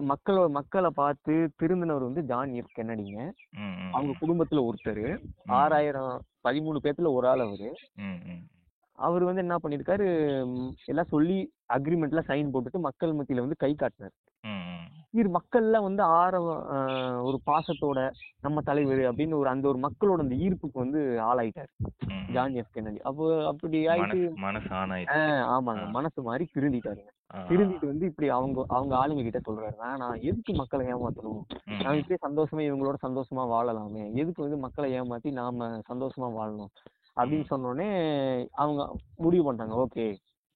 [0.04, 3.20] மக்கள மக்களை பார்த்து திருந்தினவர் வந்து ஜான் எஃப் கென்னடிங்க
[3.94, 4.12] அவங்க.
[4.22, 5.04] குடும்பத்துல ஒருத்தர்.
[5.60, 7.70] ஆறாயிரம் பதிமூணு பேத்துல ஒரு ஆள் அவரு.
[8.98, 10.06] அவர் வந்து என்ன பண்ணிருக்காரு
[10.86, 11.38] எல்லாம் சொல்லி
[11.74, 14.16] அக்ரிமெண்ட்ல சைன் போட்டுட்டு மக்கள் மத்தியில வந்து கை காட்டினார்.
[15.14, 18.00] இவர் மக்கள்லாம் வந்து ஆரவ ஆஹ், ஒரு பாசத்தோட
[18.42, 21.72] நம்ம தலைவர் அப்படின்னு ஒரு அந்த ஒரு மக்களோட அந்த ஈர்ப்புக்கு வந்து ஆளாயிட்டார்.
[22.32, 24.70] ஜான் எஃப் கென்னடி அப்போ அப்படி ஆயிட்டு மனசு
[25.54, 25.86] ஆமாங்க.
[25.92, 27.12] மனசு மாதிரி திருந்திட்டாருங்க.
[27.50, 31.82] திருந்திட்டு வந்து இப்படி அவங்க அவங்க ஆளுங்க கிட்ட சொல்றாரு வேணாம் எதுக்கு மக்களை ஏமாத்தணும் ம்.
[31.96, 35.60] இப்படியே சந்தோஷமா இவங்களோட சந்தோஷமா வாழலாமே எதுக்கு வந்து மக்களை ஏமாத்தி நாம
[35.90, 36.72] சந்தோஷமா வாழணும்
[37.18, 37.46] அப்படின்னு.
[37.50, 37.90] சொன்னோடனே
[38.56, 38.82] அவங்க
[39.20, 40.06] முடிவு பண்ணிட்டாங்க ஓகே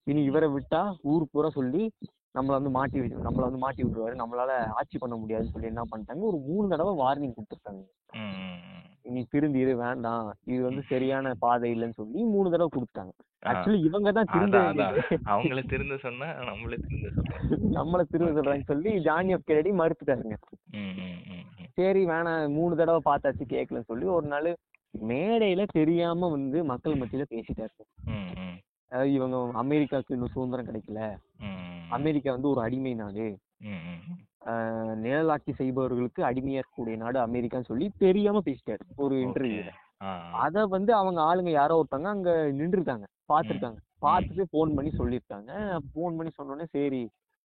[0.08, 1.84] இனி இவரை விட்டா ஊர் பூரா சொல்லி
[2.34, 4.22] நம்மள வந்து மாட்டி விட்டு நம்மள வந்து மாட்டி விட்டுருவாரு.
[4.24, 6.20] நம்மளால ஆட்சி பண்ண முடியாதுன்னு சொல்லி என்ன பண்ணிட்டாங்க?
[6.20, 7.84] ஒரு மூணு தடவை வார்னிங் கொடுத்துருக்காங்க.
[8.14, 8.80] ம், ம், ம்.
[9.02, 10.36] இனி திருந்தி இது வேண்டாம்.
[10.46, 13.12] இது வந்து சரியான பாதை இல்லைன்னு சொல்லி மூணு தடவை கொடுத்துட்டாங்க.
[13.46, 13.52] ஆ.
[13.52, 14.58] ஆக்சுவலி இவங்க தான் திருந்த
[15.26, 20.34] அவங்கள திருந்த சொன்னா நம்மளே திருந்த சொல்றோம் நம்மள திருந்த சொல்றாங்கன்னு சொல்லி ஜானி ஆஃப் கெனடி மறுத்துட்டாருங்க.
[21.74, 24.56] சரி வேணாம் மூணு தடவை பார்த்தாச்சு கேட்கலன்னு சொல்லி ஒரு நாள்
[25.08, 27.84] மேடையில தெரியாம வந்து மக்கள் மத்தியில பேசிட்டாரு.
[28.92, 31.02] அதாவது இவங்க அமெரிக்காவுக்கு இன்னும் சுதந்திரம் கிடைக்கல.
[31.92, 33.26] அமெரிக்கா வந்து ஒரு அடிமை நாடு.
[35.04, 39.72] நிழலாட்சி செய்பவர்களுக்கு அடிமையா இருக்கக்கூடிய நாடு அமெரிக்கான்னு சொல்லி தெரியாம பேசிட்டாரு ஒரு இன்டர்வியூல
[40.44, 43.06] அத வந்து அவங்க ஆளுங்க யாரோ ஒருத்தவங்க அங்க நின்றுருக்காங்க.
[43.30, 45.52] பார்த்திருக்காங்க பார்த்துட்டு ஃபோன் பண்ணி சொல்லியிருக்காங்க
[45.90, 47.02] ஃபோன் பண்ணி சொன்னோடனே சரி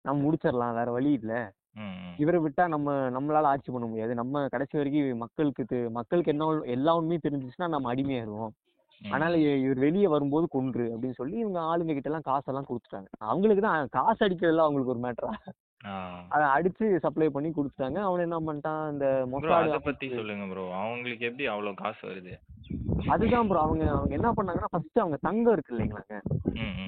[0.05, 1.33] நம்ம முடிச்சிடலாம் வேற வழி இல்ல.
[2.19, 4.13] இவரை விட்டா நம்ம நம்மளால ஆட்சி பண்ண முடியாது.
[4.15, 5.65] நம்ம கடைசி வரைக்கும் மக்களுக்கு
[5.99, 8.53] மக்களுக்கு என்ன எல்லா உண்மையும் தெரிஞ்சிச்சுன்னா நம்ம அடிமையாயிருவோம்.
[9.05, 13.09] அதனால இ- இவர் வெளியே வரும்போது கொன்று அப்படின்னு சொல்லி இவங்க ஆளுங்க கிட்ட எல்லாம் காசெல்லாம் கொடுத்துட்டாங்க.
[13.25, 15.33] அவங்களுக்கு தான் காசு அடிக்கிறதுல அவங்களுக்கு ஒரு மேட்டரா.
[16.29, 17.99] அதை அடிச்சு சப்ளை பண்ணி கொடுத்துட்டாங்க.
[18.01, 20.73] அவன் என்ன பண்ணிட்டான் இந்த மொசாடு பத்தி சொல்லுங்க ப்ரோ.
[20.75, 22.35] அவங்களுக்கு எப்படி அவ்வளவு காசு வருது?
[23.09, 23.61] அதுதான் ப்ரோ.
[23.61, 26.17] அவங்க அவங்க என்ன பண்ணாங்கன்னா ஃபர்ஸ்ட் அவங்க தங்கம் இருக்கு இல்லைங்களாங்க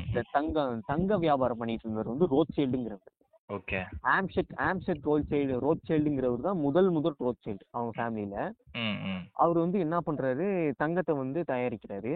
[0.06, 3.12] இந்த தங்கம் தங்க வியாபாரம் பண்ணிட்டு இருந்தவர் வந்து ரோட் சைல்டுங்கிறவர்
[3.56, 3.78] okay
[4.14, 8.36] Amschel Amschel Rothschild ரோட் சைல்டுங்கிறவர் தான் முதல் முதல் ரோட் சைல்டு அவங்க ஃபேமிலியில
[9.42, 10.46] அவர் வந்து என்ன பண்றாரு
[10.82, 12.12] தங்கத்தை வந்து தயாரிக்கிறாரு.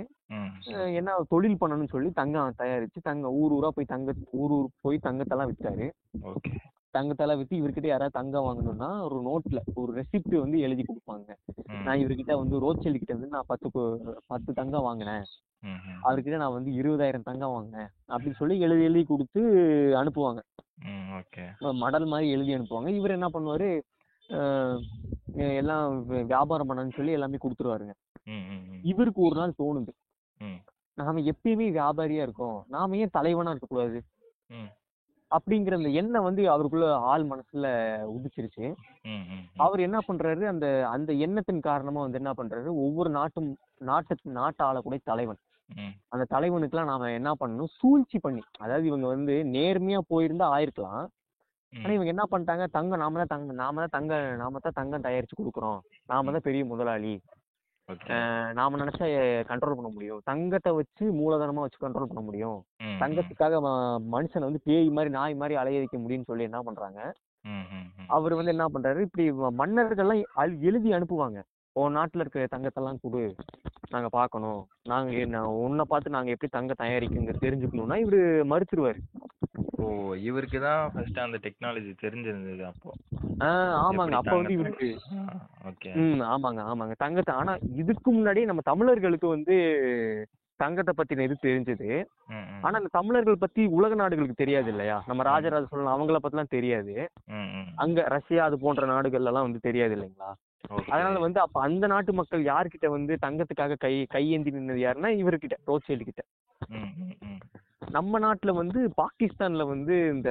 [1.01, 5.51] என்ன தொழில் பண்ணணும்னு சொல்லி தங்கம் தயாரிச்சு தங்க ஊர் ஊரா போய் தங்க ஊர் ஊர் போய் தங்கத்தெல்லாம்
[5.53, 5.89] விற்றாரு
[6.95, 11.29] தங்கத்தெல்லாம் வித்து இவர்கிட்ட யாராவது தங்கம் வாங்கணும்னா ஒரு நோட்ல ஒரு ரெசிப்ட் வந்து எழுதி கொடுப்பாங்க.
[11.87, 13.69] நான் இவர்கிட்ட வந்து ரோட் சைல்டு கிட்ட வந்து நான் பத்து
[14.33, 15.27] பத்து தங்கம் வாங்கினேன்.
[16.03, 17.91] அவர்கிட்ட நான் வந்து இருபதாயிரம் தங்கம் வாங்கினேன்.
[18.09, 19.43] அப்படின்னு சொல்லி எழுதி எழுதி கொடுத்து
[20.01, 20.41] அனுப்புவாங்க.
[21.75, 22.89] மடல் மாதிரி எழுதி அனுப்புவாங்க.
[22.89, 23.71] இவர் என்ன பண்ணுவாரு?
[25.61, 27.95] எல்லாம் வியாபாரம் பண்ணணும்னு சொல்லி எல்லாமே கொடுத்துருவாருங்க.
[28.83, 29.93] இவருக்கு ஒரு நாள் தோணுது.
[30.99, 32.59] நாம எப்பயுமே வியாபாரியா இருக்கோம்.
[32.69, 33.99] நாம ஏன் தலைவனா இருக்கக்கூடாது?
[35.31, 37.67] அப்படிங்கிற அந்த எண்ணம் வந்து அவருக்குள்ள ஆள் மனசுல
[38.15, 38.67] உதிச்சிருச்சு.
[39.57, 40.45] அவர் என்ன பண்றாரு?
[40.45, 42.71] அந்த அந்த எண்ணத்தின் காரணமா வந்து என்ன பண்றாரு?
[42.85, 45.41] ஒவ்வொரு நாட்டும் நாட்டு நாட்டு ஆளக்கூடிய தலைவன்.
[46.13, 47.71] அந்த தலைவனுக்குலாம் நாம என்ன பண்ணணும்?
[47.79, 48.43] சூழ்ச்சி பண்ணி.
[48.65, 51.07] அதாவது இவங்க வந்து நேர்மையா போயிருந்தா ஆயிருக்கலாம்.
[51.73, 52.67] ஆனா இவங்க என்ன பண்ணிட்டாங்க?
[52.77, 55.81] தங்கம் நாம தான் தங்க நாம தான் தங்க நாம தான் தங்கம் தயாரிச்சு கொடுக்குறோம்.
[56.13, 57.15] நாம தான் பெரிய முதலாளி.
[58.59, 59.07] நாம நினைச்சா
[59.51, 60.21] கண்ட்ரோல் பண்ண முடியும்.
[60.31, 62.59] தங்கத்தை வச்சு மூலதனமா வச்சு கண்ட்ரோல் பண்ண முடியும்.
[63.03, 63.61] தங்கத்துக்காக
[64.15, 67.01] மனுஷனை வந்து பேய் மாதிரி நாய் மாதிரி அலைய வைக்க முடியும்னு சொல்லி என்ன பண்றாங்க?
[68.17, 69.01] அவர் வந்து என்ன பண்றாரு?
[69.09, 69.27] இப்படி
[69.61, 70.23] மன்னர்கள்லாம்
[70.71, 71.41] எழுதி அனுப்புவாங்க.
[71.77, 73.23] உன் நாட்டுல இருக்கிற தங்கத்தெல்லாம் கொடு.
[73.91, 78.21] நாங்க பார்க்கணும் நாங்க என்ன உன்னை பார்த்து நாங்க எப்படி தங்கம் தயாரிக்குங்க தெரிஞ்சுக்கணும்னா இவரு
[78.53, 79.01] மறுத்துருவாரு.
[79.77, 82.91] ஓ இவருக்கு தான் ஃபர்ஸ்ட் அந்த டெக்னாலஜி தெரிஞ்சிருந்தது அப்போ.
[83.39, 84.13] ஆஹ் ஆமாங்க.
[84.13, 84.89] அப்ப வந்து இவருக்கு
[85.67, 85.93] ஓகே.
[85.95, 86.93] ம் ஆமாங்க ஆமாங்க.
[86.99, 89.57] தங்கத்தை ஆனா இதுக்கு முன்னாடியே நம்ம தமிழர்களுக்கு வந்து
[90.61, 91.89] தங்கத்தை பத்தின இது தெரிஞ்சது.
[92.61, 95.03] ஆனா அந்த தமிழர்கள் பத்தி உலக நாடுகளுக்கு தெரியாது இல்லையா?
[95.07, 96.95] நம்ம ராஜராஜ சோழன் அவங்கள பத்திலாம் தெரியாது.
[97.75, 100.31] அங்க ரஷ்யா அது போன்ற நாடுகள்ல எல்லாம் வந்து தெரியாது இல்லைங்களா?
[100.93, 106.09] அதனால வந்து அப்ப அந்த நாட்டு மக்கள் யார்கிட்ட வந்து தங்கத்துக்காக கை கையேந்தி நின்னது யாருன்னா இவர்கிட்ட ரோட்சைல்டு
[106.09, 106.23] கிட்ட.
[107.97, 110.31] நம்ம நாட்டுல வந்து பாகிஸ்தான்ல வந்து இந்த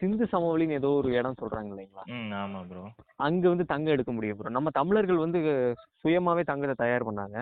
[0.00, 2.04] சிந்து சமவெளின்னு ஏதோ ஒரு இடம் சொல்றாங்க இல்லைங்களா?
[2.40, 2.82] ஆமா ப்ரோ
[3.26, 4.50] அங்க வந்து தங்கம் எடுக்க முடியும் bro.
[4.56, 5.40] நம்ம தமிழர்கள் வந்து
[6.02, 7.38] சுயமாவே தங்கத்தை தயார் பண்ணாங்க.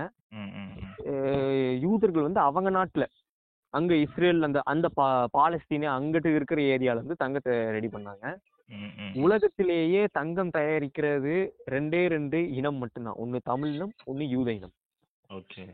[1.84, 3.06] யூதர்கள் வந்து அவங்க நாட்டுல
[3.74, 8.24] அங்க இஸ்ரேல் அந்த அந்த பா பாலஸ்தீன அங்கிட்டு இருக்கிற ஏரியால இருந்து தங்கத்தை ரெடி பண்ணாங்க.
[9.14, 11.34] உலகத்திலேயே தங்கம் தயாரிக்கிறது
[11.70, 13.18] ரெண்டே ரெண்டு இனம் மட்டும்தான்.
[13.24, 14.74] ஒன்னு தமிழ் இனம் ஒன்னு யூத இனம்.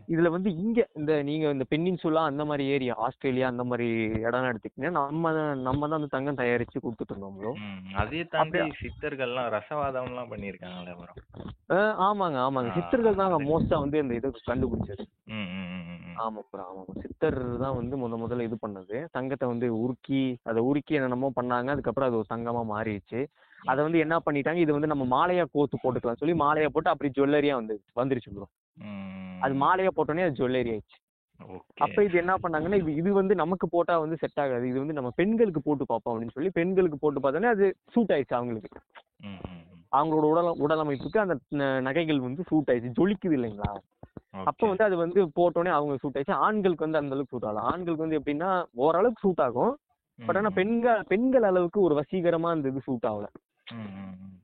[0.08, 3.86] இதுல வந்து இங்க இந்த நீங்க இந்த பென்னின்சுலா அந்த மாதிரி ஏரியா ஆஸ்திரேலியா அந்த மாதிரி
[4.20, 7.52] இடம் எடுத்துக்கிட்டீங்கன்னா நம்ம நம்ம தான் வந்து தங்கம் தயாரிச்சு கொடுத்துட்டு இருந்தோம் ப்ரோ.
[7.62, 11.14] ம் அதையே தாண்டி சித்தர்கள்லாம் ரசவாதம்லாம் பண்ணியிருக்காங்களே ப்ரோ.
[12.02, 12.70] ஆமாங்க ஆமாங்க.
[12.70, 15.04] ஆ, சித்தர்கள் தான் அது- மோஸ்டா வந்து இந்த இது கண்டுபிடிச்சது.
[16.18, 16.82] ஆமா ப்ரோ ஆமா.
[17.02, 19.06] சித்தர் தான் வந்து முத முதல்ல இது பண்ணது.
[19.10, 21.70] தங்கத்தை வந்து உருக்கி அதை உருக்கி என்னென்னமோ பண்ணாங்க.
[21.70, 23.20] அதுக்கப்புறம் அது ஒரு தங்கமா மாறிடுச்சு.
[23.62, 24.56] அதை வந்து என்ன பண்ணிட்டாங்க?
[24.56, 28.46] இது வந்து நம்ம மாலையா கோத்து போட்டுக்கலாம் சொல்லி மாலையா போட்டு அப்படி ஜுவல்லரியா வந்து வந்துருச்சு ப்ரோ.
[29.40, 31.16] அது மாலையா போட்டோன்னே அது ஜுவல்லரி ஆயிடுச்சு.
[31.74, 34.68] அப்ப இது என்ன பண்ணாங்கன்னா இது இது வந்து நமக்கு போட்டா வந்து செட் ஆகாது.
[34.68, 38.80] இது வந்து நம்ம பெண்களுக்கு போட்டு பார்ப்போம் அப்படின்னு சொல்லி பெண்களுக்கு போட்டு பார்த்தோன்னே அது சூட் ஆயிடுச்சு அவங்களுக்கு.
[39.96, 42.92] அவங்களோட உடல் உடலமைப்புக்கு அந்த ந- நகைகள் வந்து சூட் ஆயிடுச்சு.
[43.00, 43.76] ஜொலிக்குது இல்லைங்களா?
[44.44, 46.32] அப்ப வந்து அது வந்து போட்டோன்னே அவங்க சூட் ஆயிடுச்சு.
[46.32, 47.58] ஆண்களுக்கு வந்து அந்த அளவுக்கு சூட் ஆகல.
[47.58, 49.78] ஆண்களுக்கு வந்து எப்படின்னா ஓரளவுக்கு சூட் ஆகும்.
[50.26, 53.26] பட் ஆனா பெண்கள் பெண்கள் அளவுக்கு ஒரு வசீகரமா அந்த இது சூட் ஆகல.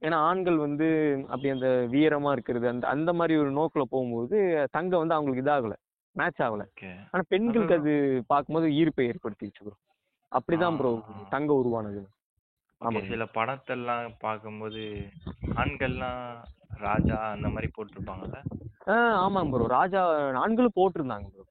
[0.03, 0.87] ஏன்னா ஆண்கள் வந்து
[1.29, 4.39] அப்படி அந்த வீரமா இருக்கிறது அந்த அந்த மாதிரி ஒரு நோக்கில் போகும்போது
[4.71, 5.75] தங்கம் வந்து அவங்களுக்கு இதாகல
[6.17, 6.65] மேட்ச் ஆகல.
[7.15, 7.93] ஆனா பெண்களுக்கு அது
[8.27, 9.75] பார்க்கும்போது ஈர்ப்பை ஏற்படுத்திடுச்சு ப்ரோ
[10.33, 11.15] அப்படிதான் ப்ரோ ஆ.
[11.29, 12.03] தங்கம் உருவானது.
[12.81, 14.83] ஆமாங்க சில படத்தெல்லாம் பார்க்கும்போது
[15.57, 16.23] ஆண்கள்லாம்
[16.81, 18.39] ராஜா அந்த மாதிரி போட்டிருப்பாங்கல்ல?
[18.87, 20.01] ஆ ஆமாங்க ப்ரோ ராஜா
[20.41, 21.45] ஆண்களும் போட்டிருந்தாங்க ப்ரோ.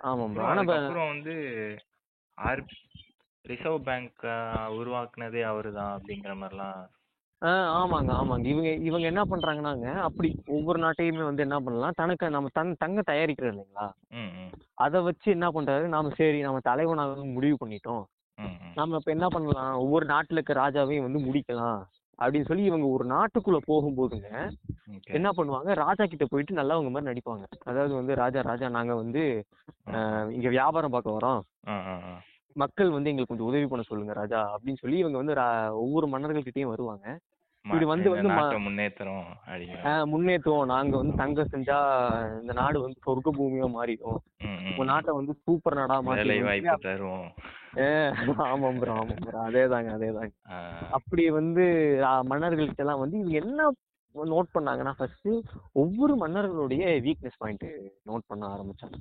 [0.00, 1.34] ஆமாம் ப்ரோ அப்புறம் ஆனா அதுக்கப்புறம் வந்து
[2.38, 2.62] ஆர்
[3.44, 4.24] ரிசர்வ் பேங்க்
[4.78, 6.82] உருவாக்குனதே அவருதான் அப்படிங்கிற மாதிரிலாம்.
[7.42, 8.46] ஆ ஆமாங்க ஆமாங்க.
[8.52, 13.52] இவங்க இவங்க என்ன பண்றாங்கன்னாங்க அப்படி ஒவ்வொரு நாட்டையுமே வந்து என்ன பண்ணலாம் தனக்கு நம்ம தன் தங்க தயாரிக்கிறோம்
[13.54, 13.86] இல்லைங்களா?
[14.84, 18.04] அதை வச்சு என்ன பண்றாரு நாம சரி நம்ம தலைவனாக முடிவு பண்ணிட்டோம்.
[18.74, 21.80] நம்ம இப்ப என்ன பண்ணலாம் ஒவ்வொரு நாட்டுல இருக்க ராஜாவையும் வந்து முடிக்கலாம்
[22.18, 24.30] அப்படின்னு சொல்லி இவங்க ஒரு நாட்டுக்குள்ள போகும்போதுங்க
[25.18, 27.44] என்ன பண்ணுவாங்க ராஜா கிட்ட போயிட்டு நல்லவங்க மாதிரி நடிப்பாங்க.
[27.64, 29.22] அதாவது வந்து ராஜா ராஜா நாங்க வந்து
[30.36, 31.42] இங்க வியாபாரம் பார்க்க வரோம்.
[32.56, 35.34] மக்கள் வந்து எங்களுக்கு கொஞ்சம் உதவி பண்ண சொல்லுங்க ராஜா அப்படின்னு சொல்லி இவங்க வந்து
[35.78, 37.06] ஒவ்வொரு மன்னர்கள்கிட்டயும் வருவாங்க.
[37.64, 41.78] இது வந்து வந்து ம- நாட்டை முன்னேற்றுறோம் அப்படிங்கிற அஹ், முன்னேற்றுவோம் நாங்க வந்து தங்கம் செஞ்சா
[42.40, 44.20] இந்த நாடு வந்து சொர்க்க பூமியா மாறிடும்.
[44.70, 47.28] உங்க நாட்டை வந்து சூப்பர் நாடா மாத்தி வாய்ப்பு தருவோம்.
[48.46, 49.38] ஆமாம் ப்ரோ ஆமாம் ப்ரோ.
[49.42, 50.34] அதேதாங்க அதேதாங்க.
[50.48, 50.56] ஆ,
[50.90, 51.64] அப்படி வந்து
[52.30, 53.68] மன்னர்கள்ட்ட எல்லாம் வந்து இவங்க என்ன
[54.14, 55.28] நோட் பண்ணாங்கன்னா ஃபர்ஸ்ட்
[55.82, 57.66] ஒவ்வொரு மன்னர்களுடைய வீக்னஸ் பாயிண்ட்
[58.10, 58.98] நோட் பண்ண ஆரம்பிச்சாங்க.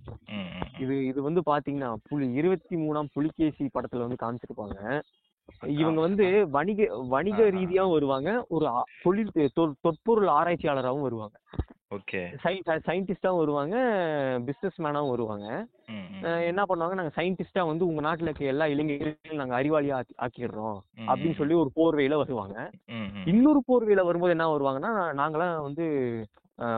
[0.84, 4.78] இது இது வந்து பாத்தீங்கன்னா புலி இருபத்தி மூணாம் புலிகேசி படத்துல வந்து காமிச்சிருப்பாங்க
[5.80, 6.82] இவங்க வந்து வணிக
[7.16, 7.40] வணிக.
[7.58, 8.66] ரீதியாவும் வருவாங்க ஒரு
[9.04, 9.36] தொழில்
[9.84, 11.38] தொற்பொருள் ஆராய்ச்சியாளராகவும் வருவாங்க
[11.92, 12.20] ஓகே.
[12.86, 13.76] சயின்டிஸ்டாவும் வருவாங்க
[14.46, 15.48] பிசினஸ் மேனாவும் வருவாங்க
[16.44, 20.78] என்ன பண்ணுவாங்க நாங்க சயின்டிஸ்டா வந்து உங்க நாட்டுல இருக்க எல்லா இளைஞர்களையும் நாங்க அறிவாளியா ஆக்கி- ஆக்கிடுறோம்
[21.08, 22.58] அப்படின்னு சொல்லி ஒரு போர்வையில வருவாங்க.
[23.26, 25.86] இன்னொரு போர்வையில வரும்போது என்ன வருவாங்கன்னா நாங்களாம் வந்து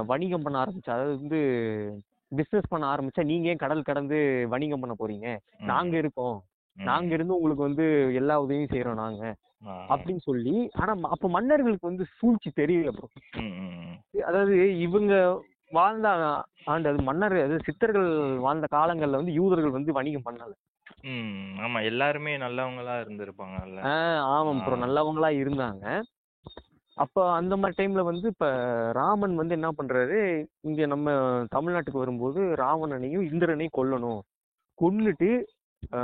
[0.05, 1.39] வணிகம் பண்ண ஆரம்பிச்சா அதாவது வந்து
[2.31, 5.27] பிசினஸ் பண்ண ஆரம்பிச்சா நீங்க ஏன் கடல் கடந்து வணிகம் பண்ண போறீங்க?
[5.65, 6.37] நாங்க இருக்கோம்.
[6.77, 9.23] நாங்க இருந்து உங்களுக்கு வந்து எல்லா உதவியும் செய்யறோம் நாங்க.
[9.89, 12.91] அப்படின்னு சொல்லி ஆனா அப்ப மன்னர்களுக்கு வந்து சூழ்ச்சி தெரியல.
[14.23, 15.13] அதாவது இவங்க
[15.71, 16.07] வாழ்ந்த
[16.65, 18.09] ஆண்டு அது மன்னர் அது சித்தர்கள்
[18.39, 20.53] வாழ்ந்த காலங்கள்ல வந்து யூதர்கள் வந்து வணிகம் பண்ணல.
[21.59, 23.79] ஆமா எல்லாருமே நல்லவங்களா இருந்திருப்பாங்கல்ல.
[23.89, 24.83] ஆஹ் ஆமாம் ப்ரோ ஆ.
[24.83, 25.85] நல்லவங்களா இருந்தாங்க.
[26.97, 28.47] அப்ப அந்த மாதிரி டைம்ல வந்து இப்ப
[28.93, 30.19] ராமன் வந்து என்ன பண்றாரு
[30.61, 31.07] இங்க நம்ம
[31.51, 34.21] தமிழ்நாட்டுக்கு வரும்போது ராவணனையும் இந்திரனையும் கொல்லணும்.
[34.77, 35.29] கொன்னுட்டு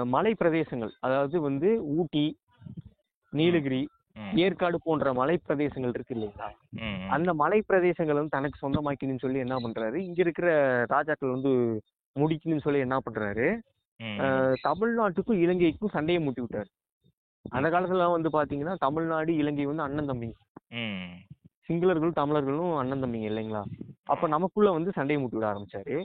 [0.06, 2.26] மலை பிரதேசங்கள் அதாவது வந்து ஊட்டி
[3.34, 3.82] நீலகிரி
[4.36, 6.48] ஏற்காடு போன்ற மலை பிரதேசங்கள் இருக்கு இல்லைங்களா.
[7.08, 9.96] அந்த மலை பிரதேசங்கள் வந்து தனக்கு சொந்தமாக்கணும்னு சொல்லி என்ன பண்றாரு?
[9.96, 10.50] இங்க இருக்கிற
[10.86, 11.52] ராஜாக்கள் வந்து
[12.16, 13.48] முடிக்கணும்னு சொல்லி என்ன பண்றாரு?
[14.64, 16.70] தமிழ்நாட்டுக்கும் இலங்கைக்கும் சண்டையை மூட்டி விட்டாரு
[17.46, 20.36] அந்த காலத்துல வந்து பாத்தீங்கன்னா தமிழ்நாடு இலங்கை வந்து அண்ணன் தம்பிங்க
[20.72, 21.14] ம்.
[21.70, 23.62] சிங்களர்களும் தமிழர்களும் அண்ணன் தம்பிங்க இல்லைங்களா?
[24.04, 25.96] அப்ப நமக்குள்ள வந்து சண்டையை மூட்டி விட ஆரம்பிச்சாரு.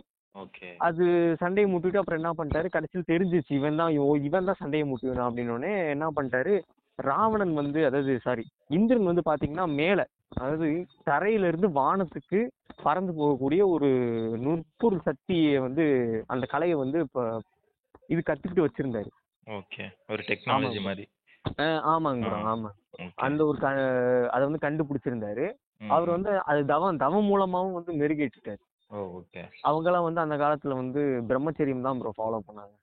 [0.79, 1.05] அது
[1.38, 2.68] சண்டையை மூட்டிட்டு அப்புறம் என்ன பண்ணிட்டாரு?
[2.68, 3.92] கடைசியில் தெரிஞ்சிச்சு இவன் தான்
[4.23, 6.55] இவன் தான் சண்டையை மூட்டி விடான் அப்படின்னு என்ன பண்ணிட்டாரு?
[6.99, 10.01] ராவணன் வந்து அதாவது சாரி இந்திரன் வந்து பாத்தீங்கன்னா மேல
[10.37, 10.66] அதாவது
[11.11, 12.38] தரையில இருந்து வானத்துக்கு
[12.83, 13.88] பறந்து போகக்கூடிய ஒரு
[14.44, 15.85] நுட்பொருள் சக்தியை வந்து
[16.27, 17.25] அந்த கலையை வந்து இப்ப
[18.09, 19.11] இது கத்துக்கிட்டு வச்சிருந்தாரு.
[19.47, 19.85] ஓகே.
[20.09, 20.81] ஒரு டெக்னாலஜி.
[20.81, 21.05] மாதிரி.
[21.92, 22.25] ஆமாங்க.
[22.53, 22.70] ஆமா.
[23.16, 23.59] அந்த ஒரு
[24.31, 25.47] அதை வந்து கண்டுபிடிச்சிருந்தாரு.
[25.88, 28.62] அவர் வந்து அது தவம் தவம் மூலமாவும் வந்து மெருகேற்றிட்டாரு.
[28.90, 29.42] ஓ ஓகே.
[29.64, 32.75] அவங்கெல்லாம் வந்து அந்த காலத்துல வந்து பிரம்மச்சரியம் தான் ப்ரோ ஃபாலோ பண்ணாங்க.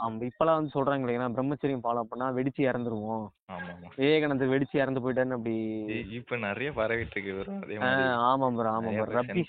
[0.00, 3.26] ஆமா இப்பெல்லாம் வந்து சொல்றாங்க இல்லையா பிரம்மச்சரியம் ஃபாலோ பண்ணா வெடிச்சு இறந்துருவோம்.
[3.48, 5.54] ஆமா ஆமா விவேகானந்தர் வெடிச்சு இறந்து போயிட்டாருன்னு அப்படி
[6.18, 7.54] இப்ப நிறைய பரவிட்டு இருக்கு bro.
[7.62, 9.42] அதே ஆ, மாதிரி ஆமாம் ப்ரோ நிறைய ப்ரோ பேர் ரப்பி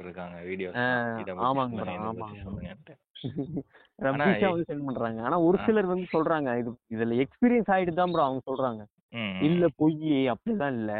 [0.00, 0.36] இருக்காங்க
[1.32, 1.44] பத்தி
[2.08, 2.96] ஆமாங்க சொல்லுங்க, bro,
[3.98, 5.20] ரப்பீஷா வந்து சென்ட் பண்றாங்க.
[5.26, 5.58] ஆனா ஒரு.
[5.66, 8.82] சிலர் வந்து சொல்றாங்க இது இதுல எக்ஸ்பீரியன்ஸ் ஆயிட்டு தான் ப்ரோ அவங்க சொல்றாங்க.
[9.46, 9.96] இல்ல பொய்
[10.32, 10.92] அப்படிலாம் இல்ல.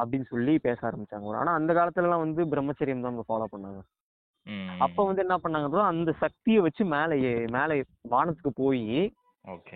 [0.00, 1.38] அப்படின்னு சொல்லி பேச ஆரம்பிச்சாங்க.
[1.42, 3.80] ஆனா அந்த காலத்துல எல்லாம் வந்து பிரம்மச்சரியம் தான் ஃபாலோ பண்ணாங்க.
[4.84, 7.16] அப்ப வந்து என்ன பண்ணாங்க bro அந்த சக்தியை வச்சு மேலே
[7.56, 7.74] மேலே
[8.14, 8.84] வானத்துக்கு போய்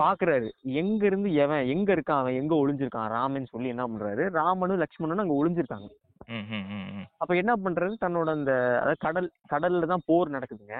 [0.00, 0.48] பாக்குறாரு.
[0.80, 4.24] எங்க இருந்து எவன் எங்க இருக்கான் அவன் எங்க ஒளிஞ்சிருக்கான் ராமன் சொல்லி என்ன பண்றாரு?
[4.38, 5.88] ராமனும் லக்ஷ்மணனும் அங்க ஒளிஞ்சிருக்காங்க.
[7.22, 7.94] அப்ப என்ன பண்றாரு?
[8.04, 10.76] தன்னோட அந்த அதாவது கடல் கடல்ல தான் போர் நடக்குதுங்க.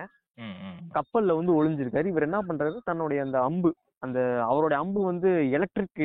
[0.97, 2.07] கப்பல்ல வந்து ஒளிஞ்சிருக்காரு.
[2.12, 2.77] இவர் என்ன பண்றாரு?
[2.88, 3.71] தன்னுடைய அந்த அம்பு
[4.05, 6.03] அந்த அவருடைய அம்பு வந்து எலக்ட்ரிக்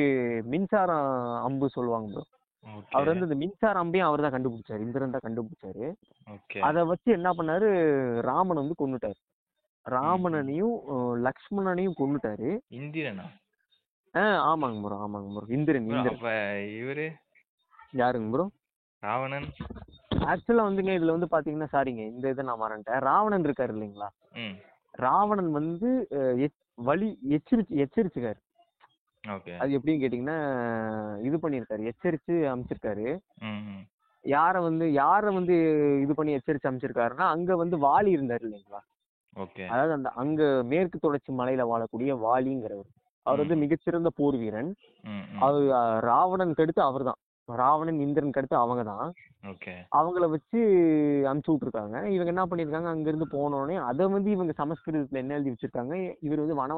[0.52, 0.90] மின்சார
[1.46, 2.18] அம்பு சொல்லுவாங்க
[2.64, 2.92] ஓகே.
[2.94, 4.80] அவர் வந்து இந்த மின்சார அம்பையும் அவர் தான் கண்டுபிடிச்சாரு.
[4.86, 5.86] இந்திரன் தான் கண்டுபிடிச்சாரு.
[6.68, 7.68] அதை வச்சு என்ன பண்ணாரு?
[8.28, 9.18] ராமன் வந்து கொன்னுட்டாரு.
[9.86, 10.76] ராமணனையும்
[11.26, 12.48] லக்ஷ்மணனையும் கொன்னுட்டாரு.
[12.80, 13.26] இந்திரனா?
[14.14, 16.20] ஆ ஆமாங்க ப்ரோ ஆமாங்க ப்ரோ இந்திரன் இந்திரன்.
[16.80, 17.06] இவரு?
[18.02, 18.46] யாருங்க ப்ரோ
[19.02, 19.48] ராவணன்.
[20.26, 23.02] ஆக்சுவலா வந்துங்க இதுல வந்து பாத்தீங்கன்னா சாரிங்க இந்த இதை நான் மறந்துட்டேன்.
[23.06, 24.08] ராவணன் இருக்காரு இல்லைங்களா?
[24.94, 25.88] ராவணன் வந்து
[26.84, 28.40] வழி எச்சரிச்சு எச்சரிச்சுக்காரு.
[29.54, 30.38] அது எப்படின்னு கேட்டிங்கன்னா
[31.22, 33.06] இது பண்ணியிருக்காரு எச்சரிச்சு அமைச்சிருக்காரு.
[34.24, 35.56] யார வந்து யார வந்து
[36.02, 38.80] இது பண்ணி எச்சரிச்சு அமைச்சிருக்காருன்னா அங்க வந்து வாலி இருந்தாரு இல்லைங்களா?
[39.36, 39.64] ஓகே.
[39.68, 42.90] அதாவது அந்த அங்க மேற்கு தொடர்ச்சி மலையில வாழக்கூடிய வாலிங்கிறவர்.
[43.26, 43.56] அவர் வந்து.
[43.62, 44.70] மிகச்சிறந்த போர் வீரன்
[45.40, 47.20] அவர் அஹ், ராவணனுக்கு அடுத்து அவர்தான்.
[47.56, 49.12] ராவணன் இந்திரனுக்கு அடுத்து அவங்க தான்.
[49.96, 50.60] அவங்கள வச்சு
[51.32, 51.96] அமுச்சு விட்டுருக்காங்க.
[52.06, 52.84] இவங்க என்ன பண்ணியிருக்காங்க?
[52.84, 56.16] அங்கிருந்து போனோடனே அதை வந்து இவங்க சமஸ்கிருதத்துல என்ன எழுதி வச்சிருக்காங்க?
[56.20, 56.76] இவர் வந்து வன